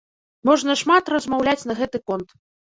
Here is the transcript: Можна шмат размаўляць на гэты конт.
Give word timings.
Можна 0.49 0.77
шмат 0.83 1.13
размаўляць 1.17 1.67
на 1.69 1.73
гэты 1.83 2.05
конт. 2.11 2.29